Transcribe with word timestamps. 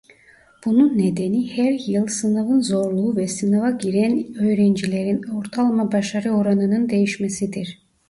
Bunun 0.65 0.97
nedeni 0.99 1.57
her 1.57 1.71
yıl 1.87 2.07
sınavın 2.07 2.61
zorluğu 2.61 3.15
ve 3.15 3.27
sınava 3.27 3.71
giren 3.71 4.35
öğrencilerin 4.39 5.23
ortalama 5.23 5.91
başarı 5.91 6.29
oranının 6.31 6.89
değişmesidir. 6.89 7.79